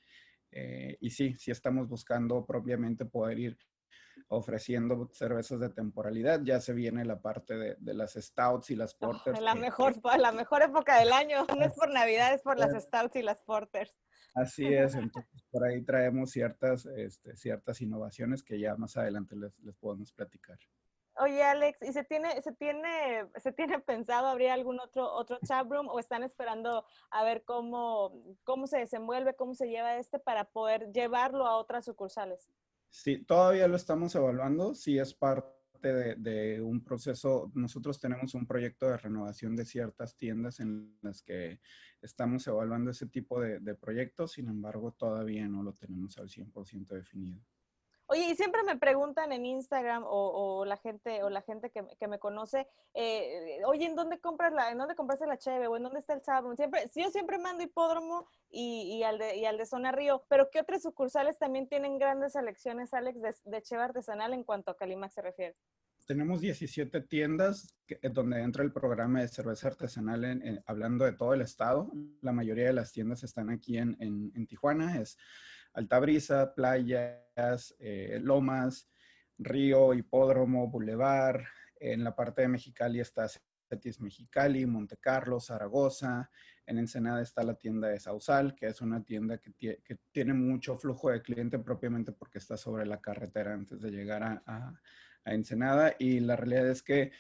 Eh, 0.52 0.98
y 1.02 1.10
sí, 1.10 1.36
sí 1.36 1.52
estamos 1.52 1.90
buscando 1.90 2.46
propiamente 2.46 3.06
poder 3.06 3.40
ir 3.40 3.58
ofreciendo 4.30 5.10
cervezas 5.12 5.60
de 5.60 5.70
temporalidad. 5.70 6.42
Ya 6.44 6.62
se 6.62 6.74
viene 6.74 7.04
la 7.04 7.22
parte 7.22 7.58
de, 7.58 7.76
de 7.78 7.94
las 7.94 8.14
stouts 8.14 8.72
y 8.72 8.76
las 8.78 8.96
porters. 8.96 9.42
la, 9.42 9.54
mejor, 9.54 9.96
la 10.18 10.32
mejor 10.32 10.62
época 10.62 10.98
del 10.98 11.12
año. 11.12 11.46
No 11.58 11.66
es 11.66 11.74
por 11.74 11.92
Navidad, 11.92 12.34
es 12.34 12.42
por 12.42 12.58
las 12.58 12.72
stouts 12.82 13.18
y 13.18 13.22
las 13.22 13.42
porters. 13.42 13.94
Así 14.34 14.66
es, 14.66 14.96
entonces 14.96 15.44
por 15.52 15.64
ahí 15.64 15.82
traemos 15.82 16.32
ciertas, 16.32 16.86
este, 16.86 17.36
ciertas 17.36 17.82
innovaciones 17.82 18.44
que 18.44 18.60
ya 18.60 18.76
más 18.76 18.98
adelante 18.98 19.36
les, 19.36 19.58
les 19.60 19.76
podemos 19.76 20.12
platicar. 20.12 20.58
Oye, 21.22 21.44
Alex, 21.44 21.80
¿y 21.82 21.92
se 21.92 22.06
tiene, 22.06 22.42
se 22.42 22.54
tiene, 22.54 23.28
se 23.36 23.52
tiene 23.52 23.80
pensado 23.80 24.28
abrir 24.28 24.52
algún 24.52 24.80
otro, 24.80 25.12
otro 25.12 25.38
room 25.68 25.90
o 25.90 26.00
están 26.00 26.24
esperando 26.24 26.86
a 27.12 27.24
ver 27.26 27.44
cómo, 27.44 28.14
cómo 28.46 28.68
se 28.68 28.78
desenvuelve, 28.78 29.36
cómo 29.36 29.54
se 29.54 29.68
lleva 29.68 29.98
este 29.98 30.18
para 30.18 30.46
poder 30.46 30.94
llevarlo 30.94 31.46
a 31.46 31.58
otras 31.58 31.84
sucursales? 31.84 32.50
Sí, 32.90 33.22
todavía 33.26 33.68
lo 33.68 33.76
estamos 33.76 34.16
evaluando. 34.16 34.74
Sí 34.76 34.98
es 34.98 35.14
parte 35.14 35.59
de, 35.82 36.62
un 36.62 36.84
proceso, 36.84 37.52
nosotros 37.56 38.00
tenemos 38.00 38.34
un 38.34 38.46
proyecto 38.46 38.88
de 38.88 38.98
renovación 38.98 39.56
de 39.56 39.66
ciertas 39.66 40.16
tiendas 40.16 40.60
en 40.60 40.98
las 41.02 41.22
que 41.22 41.60
estamos 42.02 42.46
evaluando 42.48 42.92
ese 42.92 43.08
tipo 43.08 43.40
de, 43.40 43.76
proyectos, 43.76 44.34
sin 44.34 44.48
embargo 44.48 44.92
todavía 44.92 45.48
no 45.48 45.64
lo 45.64 45.74
tenemos 45.74 46.18
al 46.18 46.30
100% 46.30 46.88
definido. 46.88 47.40
Oye, 48.12 48.32
y 48.32 48.36
siempre 48.36 48.64
me 48.64 48.76
preguntan 48.76 49.32
en 49.32 49.46
Instagram 49.46 50.04
o, 50.06 50.66
la 50.66 50.78
gente 50.78 51.22
o 51.22 51.30
la 51.30 51.44
gente 51.44 51.70
que, 51.70 51.86
que 52.00 52.08
me 52.08 52.18
conoce, 52.18 52.68
eh, 52.96 53.62
oye, 53.66 53.86
¿en 53.86 53.96
dónde 53.96 54.20
compras 54.20 54.52
la, 54.52 54.72
en 54.72 54.80
dónde 54.80 54.96
compraste 54.96 55.28
la 55.28 55.38
cheve 55.38 55.68
o 55.68 55.78
en 55.78 55.84
dónde 55.84 56.00
está 56.00 56.14
el 56.14 56.24
sabrum? 56.24 56.56
Siempre, 56.56 56.90
yo 56.96 57.12
siempre 57.12 57.38
mando 57.38 57.64
hipódromo 57.64 58.28
y, 58.50 58.98
y, 58.98 59.04
al 59.04 59.20
de, 59.20 59.38
y 59.38 59.46
al 59.46 59.60
de 59.60 59.68
Zona 59.68 59.92
Río, 59.92 60.26
pero 60.28 60.50
¿qué 60.50 60.60
otras 60.60 60.82
sucursales 60.82 61.38
también 61.38 61.68
tienen 61.68 62.00
grandes 62.00 62.34
selecciones, 62.34 62.96
Alex, 62.96 63.22
de, 63.22 63.36
de 63.44 63.62
cheve 63.62 63.84
artesanal 63.84 64.34
en 64.34 64.44
cuanto 64.44 64.72
a 64.72 64.76
Calimax 64.76 65.14
se 65.14 65.22
refiere? 65.22 65.56
tenemos 66.10 66.42
17 66.42 67.02
tiendas 67.02 67.78
donde 68.14 68.42
entra 68.42 68.64
el 68.64 68.72
programa 68.72 69.22
de 69.22 69.28
cerveza 69.28 69.68
artesanal 69.68 70.42
hablando 70.66 71.06
de 71.06 71.14
todo 71.14 71.36
el 71.36 71.42
estado. 71.42 71.92
La 72.22 72.32
mayoría 72.32 72.66
de 72.66 72.74
las 72.74 72.92
tiendas 72.92 73.24
están 73.24 73.52
aquí 73.52 73.78
en, 73.78 73.96
en, 74.00 74.48
Tijuana. 74.48 75.00
Es 75.00 75.20
Altabrisa, 75.74 76.54
Playas, 76.54 77.76
eh, 77.80 78.20
Lomas, 78.22 78.90
Río, 79.38 79.94
Hipódromo, 79.94 80.70
Boulevard. 80.70 81.42
En 81.80 82.04
la 82.04 82.16
parte 82.16 82.42
de 82.42 82.50
Mexicali 82.50 83.00
está 83.00 83.28
Cetis 83.28 84.02
Mexicali, 84.02 84.66
Monte 84.66 84.98
Carlo, 84.98 85.40
Zaragoza. 85.40 86.30
En 86.66 86.78
Ensenada 86.78 87.22
está 87.22 87.44
la 87.44 87.56
tienda 87.56 87.88
de 87.88 88.00
Sausal, 88.00 88.56
que 88.56 88.68
es 88.68 88.82
una 88.82 89.04
tienda 89.04 89.38
que, 89.38 89.80
tiene 90.12 90.34
mucho 90.34 90.78
flujo 90.78 91.10
de 91.10 91.22
cliente 91.22 91.60
propiamente 91.60 92.12
porque 92.12 92.40
está 92.40 92.58
sobre 92.58 92.86
la 92.86 93.00
carretera 93.00 93.54
antes 93.54 93.82
de 93.82 93.92
llegar 93.92 94.24
a 94.46 94.74
a 95.26 95.34
Ensenada 95.34 95.96
y 96.00 96.20
la 96.20 96.36
realidad 96.36 96.70
es 96.70 96.84
que 96.84 97.12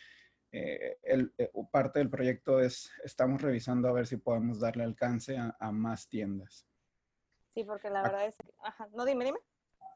eh, 0.52 0.98
el, 1.04 1.34
eh, 1.38 1.52
parte 1.72 2.00
del 2.00 2.10
proyecto 2.10 2.60
es, 2.60 2.92
estamos 3.04 3.42
revisando 3.42 3.88
a 3.88 3.94
ver 3.94 4.08
si 4.08 4.18
podemos 4.18 4.60
darle 4.60 4.84
alcance 4.84 5.38
a, 5.38 5.72
más 5.72 6.08
tiendas. 6.10 6.66
Sí, 7.54 7.64
porque 7.64 7.90
la 7.90 8.04
verdad 8.04 8.26
es 8.26 8.36
que, 8.38 8.52
no 8.96 9.06
dime, 9.06 9.26
dime. 9.26 9.40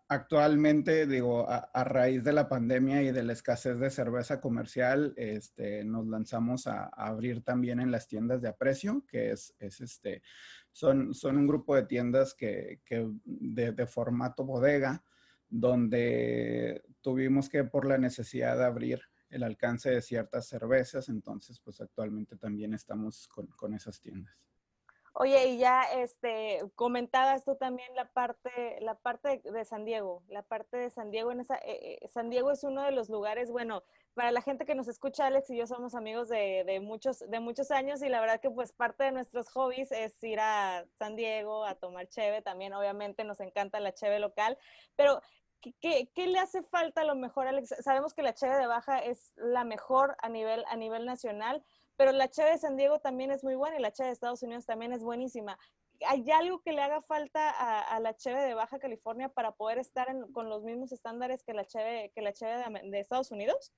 Actualmente, 0.10 1.08
digo, 1.08 1.48
a, 1.50 1.84
raíz 1.84 2.24
de 2.24 2.34
la 2.34 2.48
pandemia 2.48 3.02
y 3.02 3.12
de 3.12 3.24
la 3.24 3.34
escasez 3.34 3.80
de 3.80 3.90
cerveza 3.90 4.42
comercial, 4.42 5.14
este, 5.18 5.84
nos 5.86 6.06
lanzamos 6.08 6.68
a, 6.68 6.86
abrir 6.86 7.44
también 7.44 7.80
en 7.80 7.90
las 7.90 8.08
tiendas 8.08 8.42
de 8.42 8.50
aprecio, 8.50 9.04
que 9.08 9.32
es, 9.32 9.56
es 9.60 9.82
este, 9.82 10.22
son, 10.72 11.14
son 11.14 11.38
un 11.38 11.48
grupo 11.48 11.76
de 11.76 11.84
tiendas 11.84 12.34
que, 12.34 12.82
que 12.86 13.10
de, 13.24 13.72
de 13.72 13.88
formato 13.88 14.44
bodega, 14.44 15.04
donde 15.50 16.84
tuvimos 17.02 17.50
que 17.50 17.64
por 17.64 17.86
la 17.88 17.98
necesidad 17.98 18.58
de 18.58 18.66
abrir 18.66 19.02
el 19.34 19.44
alcance 19.44 19.90
de 19.90 20.02
ciertas 20.02 20.48
cervezas, 20.48 21.10
entonces 21.10 21.60
pues 21.60 21.82
actualmente 21.82 22.38
también 22.38 22.74
estamos 22.74 23.28
con, 23.28 23.74
esas 23.74 24.00
tiendas. 24.00 24.36
Oye, 25.16 25.46
y 25.50 25.58
ya 25.60 25.84
este, 25.84 26.60
comentabas 26.74 27.46
tú 27.46 27.56
también 27.56 27.94
la 27.96 28.12
parte, 28.12 28.80
la 28.82 28.96
parte 28.96 29.44
de 29.44 29.64
San 29.64 29.86
Diego, 29.86 30.24
la 30.28 30.42
parte 30.42 30.76
de 30.76 30.90
San 30.90 31.12
Diego, 31.12 31.32
en 31.32 31.40
esa, 31.40 31.56
eh, 31.58 32.00
eh, 32.02 32.08
San 32.08 32.32
Diego 32.32 32.50
es 32.50 32.64
uno 32.64 32.82
de 32.82 32.92
los 32.92 33.10
lugares, 33.10 33.52
bueno, 33.52 33.84
para 34.16 34.32
la 34.32 34.42
gente 34.42 34.66
que 34.66 34.74
nos 34.74 34.88
escucha, 34.88 35.28
Alex 35.28 35.52
y 35.52 35.58
yo 35.58 35.68
somos 35.68 35.94
amigos 35.94 36.30
de, 36.30 36.80
muchos, 36.82 37.20
de 37.20 37.40
muchos 37.40 37.70
años 37.70 38.02
y 38.02 38.10
la 38.10 38.22
verdad 38.22 38.42
que 38.42 38.50
pues 38.50 38.74
parte 38.74 39.04
de 39.04 39.12
nuestros 39.12 39.50
hobbies 39.50 39.92
es 39.92 40.24
ir 40.24 40.40
a 40.40 40.84
San 40.98 41.16
Diego 41.16 41.64
a 41.64 41.76
tomar 41.76 42.08
cheve, 42.10 42.42
también 42.42 42.74
obviamente 42.74 43.24
nos 43.24 43.40
encanta 43.40 43.80
la 43.80 43.94
cheve 43.94 44.18
local, 44.18 44.58
pero 44.96 45.22
¿Qué, 45.80 46.28
le 46.28 46.40
hace 46.40 46.62
falta 46.62 47.02
a 47.02 47.06
lo 47.06 47.16
mejor, 47.16 47.48
Alex? 47.48 47.74
Sabemos 47.80 48.14
que 48.14 48.22
la 48.22 48.34
cheve 48.34 48.58
de 48.58 48.68
Baja 48.68 49.00
es 49.00 49.32
la 49.38 49.64
mejor 49.64 50.18
a 50.22 50.28
nivel, 50.28 50.66
a 50.68 50.76
nivel 50.76 51.06
nacional, 51.06 51.64
pero 51.96 52.12
la 52.12 52.30
cheve 52.30 52.52
de 52.52 52.58
San 52.58 52.76
Diego 52.76 53.00
también 53.00 53.32
es 53.32 53.44
muy 53.44 53.56
buena 53.56 53.78
y 53.78 53.82
la 53.82 53.92
cheve 53.92 54.08
de 54.08 54.14
Estados 54.14 54.44
Unidos 54.44 54.66
también 54.66 54.94
es 54.94 55.04
buenísima. 55.04 55.58
¿Hay 56.08 56.30
algo 56.32 56.62
que 56.62 56.74
le 56.74 56.82
haga 56.82 57.02
falta 57.02 57.50
a, 57.82 58.00
la 58.00 58.16
cheve 58.16 58.42
de 58.42 58.54
Baja 58.54 58.80
California 58.80 59.30
para 59.30 59.54
poder 59.54 59.78
estar 59.78 60.08
con 60.34 60.50
los 60.50 60.64
mismos 60.64 60.92
estándares 60.92 61.44
que 61.44 61.54
la 61.54 61.66
cheve, 61.66 62.12
que 62.14 62.22
la 62.22 62.32
de, 62.32 63.00
Estados 63.00 63.32
Unidos? 63.32 63.74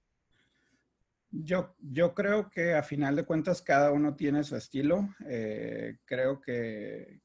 Yo, 1.29 1.75
yo 1.79 2.15
creo 2.15 2.49
que 2.49 2.73
a 2.73 2.83
final 2.83 3.15
de 3.15 3.25
cuentas 3.25 3.61
cada 3.61 3.91
uno 3.91 4.15
tiene 4.15 4.43
su 4.43 4.55
estilo. 4.55 5.09
Eh, 5.27 5.97
creo 6.05 6.41
que, 6.41 7.21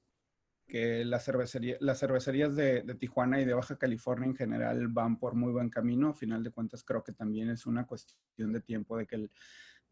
que 0.71 1.05
las 1.05 1.25
cervecerías 1.25 2.57
de, 2.57 2.83
Tijuana 2.99 3.41
y 3.41 3.45
de 3.45 3.55
Baja 3.55 3.77
California 3.77 4.27
en 4.27 4.37
general 4.37 4.89
van 4.89 5.19
por 5.19 5.35
muy 5.35 5.53
buen 5.53 5.69
camino. 5.69 6.11
A 6.11 6.15
final 6.15 6.43
de 6.43 6.53
cuentas, 6.53 6.85
creo 6.85 7.03
que 7.03 7.13
también 7.13 7.51
es 7.51 7.67
una 7.67 7.87
cuestión 7.87 8.53
de 8.53 8.61
tiempo 8.61 8.97
de 8.97 9.07
que, 9.07 9.29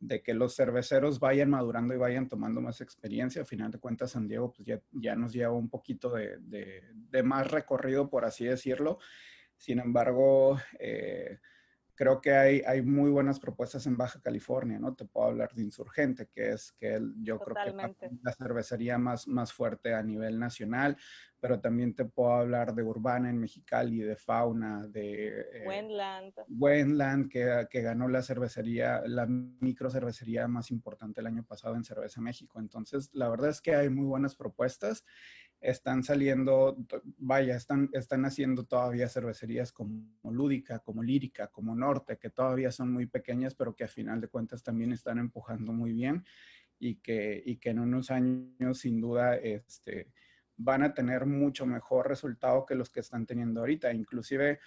de 0.00 0.22
que 0.22 0.34
los 0.34 0.54
cerveceros 0.54 1.18
vayan 1.18 1.50
madurando 1.50 1.94
y 1.94 1.98
vayan 1.98 2.28
tomando 2.28 2.60
más 2.60 2.80
experiencia. 2.80 3.42
A 3.42 3.46
final 3.46 3.70
de 3.70 3.78
cuentas, 3.78 4.12
San 4.12 4.28
Diego 4.28 4.52
pues 4.52 4.66
ya, 4.66 4.80
ya 4.92 5.16
nos 5.16 5.32
lleva 5.32 5.52
un 5.52 5.68
poquito 5.68 6.10
de, 6.10 6.38
de, 6.40 7.22
más 7.22 7.50
recorrido, 7.50 8.08
por 8.08 8.24
así 8.24 8.44
decirlo. 8.44 8.98
Sin 9.56 9.80
embargo, 9.80 10.58
eh, 10.78 11.38
creo 11.94 12.20
que 12.20 12.32
hay, 12.32 12.62
hay 12.64 12.80
muy 12.82 13.10
buenas 13.10 13.40
propuestas 13.40 13.86
en 13.86 13.96
Baja 13.96 14.20
California, 14.20 14.78
¿no? 14.78 14.94
Te 14.94 15.04
puedo 15.04 15.26
hablar 15.26 15.52
de 15.52 15.64
Insurgente, 15.64 16.28
que 16.32 16.50
es 16.50 16.72
que 16.72 17.00
yo 17.16 17.40
creo 17.40 17.56
que 17.64 17.72
la, 17.72 17.92
la 18.22 18.32
cervecería 18.32 18.98
más, 18.98 19.26
más 19.26 19.52
fuerte 19.52 19.94
a 19.94 20.02
nivel 20.02 20.38
nacional, 20.38 20.96
pero 21.40 21.60
también 21.60 21.94
te 21.94 22.04
puedo 22.04 22.32
hablar 22.32 22.74
de 22.74 22.82
Urbana 22.82 23.30
en 23.30 23.38
Mexicali, 23.38 24.00
de 24.00 24.16
Fauna, 24.16 24.86
de... 24.88 25.46
Wendland. 26.48 27.28
que, 27.28 27.66
que, 27.70 27.82
ganó 27.82 28.08
la 28.08 28.22
cervecería, 28.22 29.02
la 29.06 29.26
micro 29.26 29.90
cervecería 29.90 30.48
más 30.48 30.70
importante 30.70 31.20
el 31.20 31.26
año 31.26 31.44
pasado 31.44 31.76
en 31.76 31.84
Cerveza 31.84 32.20
México. 32.20 32.58
Entonces, 32.58 33.10
la 33.12 33.28
verdad 33.28 33.50
es 33.50 33.60
que 33.60 33.74
hay 33.74 33.88
muy 33.88 34.06
buenas 34.06 34.34
propuestas 34.34 35.04
están 35.60 36.04
saliendo, 36.04 36.76
vaya, 37.16 37.56
están, 37.56 37.90
están 37.92 38.24
haciendo 38.24 38.64
todavía 38.64 39.08
cervecerías 39.08 39.72
como 39.72 40.06
Lúdica, 40.30 40.78
como 40.78 41.02
Lírica, 41.02 41.48
como 41.48 41.74
Norte, 41.74 42.16
que 42.16 42.30
todavía 42.30 42.70
son 42.70 42.92
muy 42.92 43.06
pequeñas, 43.06 43.54
pero 43.54 43.74
que 43.74 43.84
a 43.84 43.88
final 43.88 44.20
de 44.20 44.28
cuentas 44.28 44.62
también 44.62 44.92
están 44.92 45.18
empujando 45.18 45.72
muy 45.72 45.92
bien 45.92 46.24
y 46.78 46.96
que, 46.96 47.42
y 47.44 47.56
que 47.56 47.70
en 47.70 47.80
unos 47.80 48.10
años 48.10 48.78
sin 48.78 49.00
duda 49.00 49.34
este, 49.36 50.12
van 50.58 50.82
a 50.82 50.92
tener 50.92 51.24
mucho 51.24 51.64
mejor 51.64 52.08
resultado 52.08 52.66
que 52.66 52.74
los 52.74 52.90
que 52.90 53.00
están 53.00 53.24
teniendo 53.24 53.60
ahorita. 53.60 53.92
Inclusive 53.92 54.60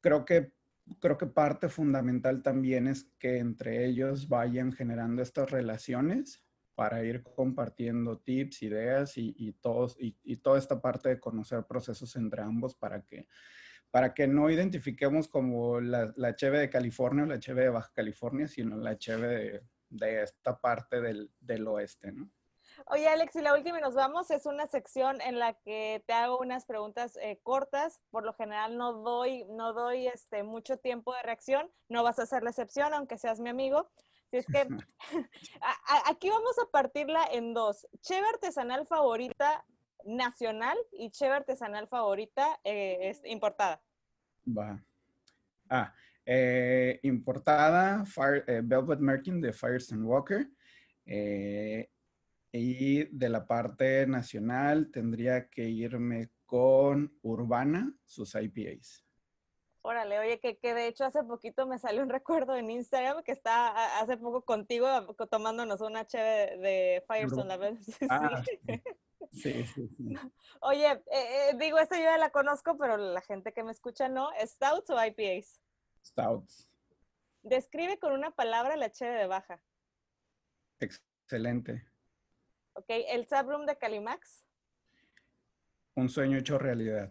creo 0.00 0.24
que 0.24 0.52
creo 1.00 1.18
que 1.18 1.26
parte 1.26 1.68
fundamental 1.68 2.42
también 2.42 2.88
es 2.88 3.04
que 3.18 3.38
entre 3.38 3.84
ellos 3.86 4.28
vayan 4.28 4.72
generando 4.72 5.22
estas 5.22 5.50
relaciones 5.50 6.42
para 6.74 7.02
ir 7.02 7.22
compartiendo 7.22 8.18
tips, 8.18 8.62
ideas 8.62 9.14
y, 9.16 9.52
todos, 9.60 9.96
y, 9.98 10.36
toda 10.36 10.58
esta 10.58 10.80
parte 10.80 11.08
de 11.08 11.20
conocer 11.20 11.64
procesos 11.64 12.14
entre 12.14 12.40
ambos 12.40 12.76
para 12.76 13.02
que, 13.02 13.26
para 13.90 14.14
que 14.14 14.28
no 14.28 14.48
identifiquemos 14.48 15.26
como 15.26 15.80
la, 15.80 16.12
la 16.16 16.36
cheve 16.36 16.60
de 16.60 16.70
California 16.70 17.24
o 17.24 17.26
la 17.26 17.40
cheve 17.40 17.62
de 17.62 17.70
Baja 17.70 17.90
California, 17.92 18.46
sino 18.46 18.76
la 18.76 18.96
cheve 18.96 19.26
de, 19.26 19.62
de 19.90 20.22
esta 20.22 20.60
parte 20.60 21.00
del, 21.00 21.32
del 21.40 21.66
oeste, 21.66 22.12
¿no? 22.12 22.30
Oye, 22.86 23.08
Alex, 23.08 23.34
y 23.36 23.42
la 23.42 23.54
última 23.54 23.78
y 23.78 23.82
nos 23.82 23.94
vamos 23.94 24.30
es 24.30 24.46
una 24.46 24.66
sección 24.66 25.20
en 25.20 25.38
la 25.38 25.54
que 25.54 26.02
te 26.06 26.12
hago 26.12 26.38
unas 26.38 26.64
preguntas 26.64 27.18
eh, 27.20 27.38
cortas. 27.42 28.00
Por 28.10 28.24
lo 28.24 28.32
general 28.34 28.76
no 28.76 28.92
doy, 29.02 29.44
no 29.50 29.72
doy 29.72 30.06
este, 30.06 30.42
mucho 30.42 30.78
tiempo 30.78 31.14
de 31.14 31.22
reacción. 31.22 31.70
No 31.88 32.02
vas 32.02 32.18
a 32.18 32.22
hacer 32.22 32.42
la 32.42 32.50
excepción, 32.50 32.94
aunque 32.94 33.18
seas 33.18 33.40
mi 33.40 33.50
amigo. 33.50 33.90
Es 34.30 34.46
que 34.46 34.66
aquí 36.06 36.30
vamos 36.30 36.58
a 36.58 36.70
partirla 36.70 37.24
en 37.32 37.52
dos. 37.52 37.86
Cheve 38.00 38.26
artesanal 38.28 38.86
favorita 38.86 39.64
nacional 40.04 40.78
y 40.92 41.10
cheve 41.10 41.34
artesanal 41.34 41.88
favorita 41.88 42.60
eh, 42.64 43.16
importada. 43.24 43.82
Va. 44.46 44.82
Ah, 45.68 45.92
eh, 46.24 47.00
importada, 47.02 48.04
Velvet 48.62 49.00
Merkin 49.00 49.40
de 49.40 49.52
Firestone 49.52 50.04
Walker. 50.04 50.48
Y 52.52 53.04
de 53.16 53.28
la 53.28 53.46
parte 53.46 54.06
nacional 54.06 54.90
tendría 54.90 55.48
que 55.48 55.68
irme 55.68 56.30
con 56.46 57.16
Urbana, 57.22 57.94
sus 58.04 58.34
IPAs. 58.34 59.04
Órale, 59.82 60.18
oye, 60.18 60.40
que, 60.40 60.58
que, 60.58 60.74
de 60.74 60.86
hecho 60.86 61.04
hace 61.04 61.22
poquito 61.22 61.66
me 61.66 61.78
salió 61.78 62.02
un 62.02 62.08
recuerdo 62.48 62.56
en 62.56 62.70
Instagram 62.70 63.22
que 63.22 63.32
está 63.32 64.00
hace 64.00 64.16
poco 64.16 64.44
contigo 64.44 64.88
tomándonos 65.30 65.80
una 65.80 66.06
cheve 66.06 66.56
de 66.58 67.04
Firestone, 67.06 67.48
la 67.48 67.56
vez. 67.56 67.78
Ah, 68.10 68.42
sí. 68.44 68.82
Sí, 69.32 69.64
sí, 69.66 69.88
Oye, 70.60 70.90
eh, 70.90 71.00
eh, 71.10 71.56
digo, 71.58 71.78
esta 71.78 71.96
yo 71.96 72.04
ya 72.04 72.18
la 72.18 72.30
conozco, 72.30 72.76
pero 72.78 72.96
la 72.96 73.20
gente 73.20 73.52
que 73.52 73.62
me 73.62 73.72
escucha 73.72 74.08
no. 74.08 74.30
¿Stouts 74.40 74.90
o 74.90 75.04
IPAs? 75.04 75.60
Stouts. 76.04 76.68
Describe 77.42 77.98
con 77.98 78.12
una 78.12 78.30
palabra 78.30 78.76
la 78.76 78.90
cheve 78.90 79.16
de 79.16 79.26
baja. 79.26 79.60
Excelente. 80.80 81.86
Ok, 82.78 82.86
el 82.88 83.26
subroom 83.26 83.66
de 83.66 83.76
Calimax. 83.76 84.46
Un 85.96 86.08
sueño 86.08 86.38
hecho 86.38 86.58
realidad. 86.58 87.10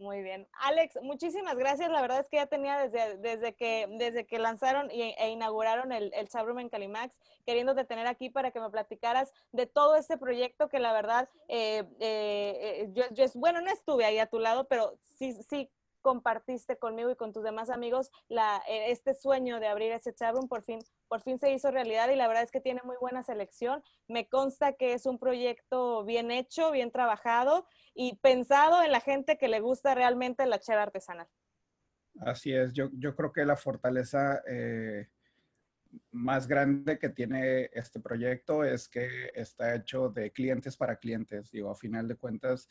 Muy 0.00 0.22
bien. 0.22 0.48
Alex, 0.52 0.98
muchísimas 1.02 1.56
gracias. 1.56 1.88
La 1.88 2.00
verdad 2.02 2.18
es 2.18 2.28
que 2.28 2.38
ya 2.38 2.46
tenía 2.46 2.78
desde, 2.78 3.16
desde, 3.18 3.54
que, 3.54 3.86
desde 3.92 4.26
que 4.26 4.40
lanzaron 4.40 4.90
e 4.90 5.30
inauguraron 5.30 5.92
el, 5.92 6.10
el 6.14 6.28
subroom 6.28 6.58
en 6.58 6.68
Calimax, 6.68 7.16
queriéndote 7.46 7.84
tener 7.84 8.08
aquí 8.08 8.28
para 8.28 8.50
que 8.50 8.60
me 8.60 8.70
platicaras 8.70 9.32
de 9.52 9.66
todo 9.66 9.94
este 9.94 10.18
proyecto 10.18 10.68
que 10.68 10.80
la 10.80 10.92
verdad, 10.92 11.28
eh, 11.46 11.84
eh, 12.00 12.88
yo, 12.92 13.04
yo, 13.12 13.24
bueno, 13.34 13.60
no 13.60 13.70
estuve 13.70 14.04
ahí 14.04 14.18
a 14.18 14.26
tu 14.26 14.40
lado, 14.40 14.66
pero 14.66 14.98
sí, 15.16 15.32
sí 15.48 15.70
compartiste 16.08 16.78
conmigo 16.78 17.10
y 17.10 17.16
con 17.16 17.34
tus 17.34 17.44
demás 17.44 17.68
amigos 17.68 18.10
eh, 18.30 18.86
este 18.86 19.12
sueño 19.12 19.60
de 19.60 19.66
abrir 19.66 19.92
ese 19.92 20.14
chatroom, 20.14 20.48
por 20.48 20.62
fin, 20.62 20.78
por 21.06 21.20
fin 21.20 21.38
se 21.38 21.52
hizo 21.52 21.70
realidad 21.70 22.08
y 22.08 22.16
la 22.16 22.26
verdad 22.28 22.44
es 22.44 22.50
que 22.50 22.62
tiene 22.62 22.80
muy 22.82 22.96
buena 22.98 23.22
selección. 23.22 23.82
Me 24.08 24.26
consta 24.26 24.72
que 24.72 24.94
es 24.94 25.04
un 25.04 25.18
proyecto 25.18 26.06
bien 26.06 26.30
hecho, 26.30 26.70
bien 26.70 26.90
trabajado 26.90 27.66
y 27.94 28.16
pensado 28.22 28.82
en 28.82 28.90
la 28.90 29.02
gente 29.02 29.36
que 29.36 29.48
le 29.48 29.60
gusta 29.60 29.94
realmente 29.94 30.46
la 30.46 30.58
cheve 30.58 30.80
artesanal. 30.80 31.28
Así 32.20 32.54
es, 32.54 32.72
yo, 32.72 32.88
yo 32.94 33.14
creo 33.14 33.30
que 33.30 33.44
la 33.44 33.58
fortaleza 33.58 34.42
eh, 34.48 35.08
más 36.10 36.48
grande 36.48 36.98
que 36.98 37.10
tiene 37.10 37.68
este 37.74 38.00
proyecto 38.00 38.64
es 38.64 38.88
que 38.88 39.30
está 39.34 39.74
hecho 39.74 40.08
de 40.08 40.30
clientes 40.30 40.74
para 40.74 40.96
clientes. 40.96 41.50
Digo, 41.50 41.70
a 41.70 41.74
final 41.74 42.08
de 42.08 42.16
cuentas, 42.16 42.66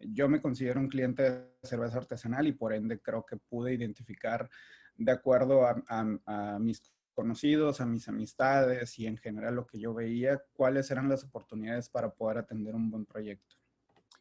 yo 0.00 0.28
me 0.28 0.40
considero 0.40 0.80
un 0.80 0.88
cliente 0.88 1.22
de 1.22 1.46
cerveza 1.62 1.98
artesanal 1.98 2.46
y 2.46 2.52
por 2.52 2.72
ende 2.72 3.00
creo 3.00 3.24
que 3.24 3.36
pude 3.36 3.74
identificar 3.74 4.48
de 4.96 5.12
acuerdo 5.12 5.66
a, 5.66 6.58
mis 6.58 6.82
conocidos, 7.14 7.80
a 7.80 7.86
mis 7.86 8.08
amistades 8.08 8.98
y 8.98 9.06
en 9.06 9.16
general 9.16 9.54
lo 9.54 9.66
que 9.66 9.78
yo 9.78 9.94
veía, 9.94 10.42
cuáles 10.52 10.90
eran 10.90 11.08
las 11.08 11.24
oportunidades 11.24 11.88
para 11.88 12.10
poder 12.10 12.38
atender 12.38 12.74
un 12.74 12.90
buen 12.90 13.06
proyecto. 13.06 13.56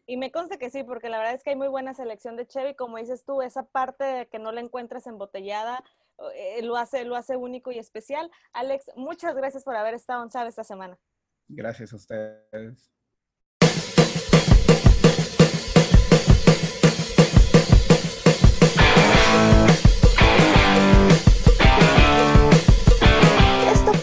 Y 0.07 0.17
me 0.17 0.31
consta 0.31 0.57
que 0.57 0.69
sí, 0.69 0.83
porque 0.83 1.09
la 1.09 1.17
verdad 1.17 1.33
es 1.33 1.43
que 1.43 1.51
hay 1.51 1.55
muy 1.55 1.67
buena 1.67 1.93
selección 1.93 2.35
de 2.35 2.45
Chevy, 2.45 2.75
como 2.75 2.97
dices 2.97 3.23
tú, 3.23 3.41
esa 3.41 3.63
parte 3.63 4.03
de 4.03 4.27
que 4.27 4.37
no 4.37 4.51
la 4.51 4.61
encuentras 4.61 5.07
embotellada 5.07 5.83
eh, 6.33 6.61
lo, 6.61 6.77
hace, 6.77 7.03
lo 7.03 7.15
hace 7.15 7.35
único 7.35 7.71
y 7.71 7.79
especial. 7.79 8.31
Alex, 8.53 8.91
muchas 8.95 9.35
gracias 9.35 9.63
por 9.63 9.75
haber 9.75 9.95
estado 9.95 10.23
en 10.23 10.29
Chávez 10.29 10.49
esta 10.49 10.63
semana. 10.63 10.97
Gracias 11.47 11.91
a 11.93 11.95
ustedes. 11.95 12.94